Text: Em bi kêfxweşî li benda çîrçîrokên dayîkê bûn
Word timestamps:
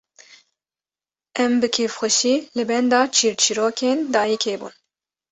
Em 1.43 1.51
bi 1.61 1.67
kêfxweşî 1.75 2.35
li 2.55 2.63
benda 2.69 3.01
çîrçîrokên 3.15 3.99
dayîkê 4.13 4.55
bûn 4.59 4.73